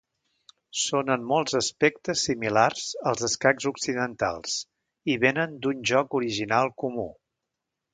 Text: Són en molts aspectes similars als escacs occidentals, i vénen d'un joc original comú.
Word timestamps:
Són 0.83 1.11
en 1.15 1.27
molts 1.31 1.57
aspectes 1.59 2.23
similars 2.29 2.87
als 3.11 3.27
escacs 3.29 3.71
occidentals, 3.75 4.59
i 5.17 5.21
vénen 5.29 5.57
d'un 5.67 5.89
joc 5.95 6.23
original 6.23 6.79
comú. 6.85 7.11